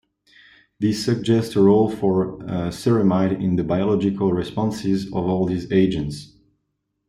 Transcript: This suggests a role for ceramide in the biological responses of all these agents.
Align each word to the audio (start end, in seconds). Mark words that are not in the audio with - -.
This 0.79 1.05
suggests 1.05 1.55
a 1.55 1.61
role 1.61 1.87
for 1.87 2.39
ceramide 2.71 3.39
in 3.39 3.55
the 3.55 3.63
biological 3.63 4.33
responses 4.33 5.05
of 5.05 5.13
all 5.13 5.45
these 5.45 5.71
agents. 5.71 6.33